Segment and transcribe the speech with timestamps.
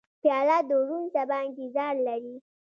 [0.21, 2.35] پیاله د روڼ سبا انتظار لري.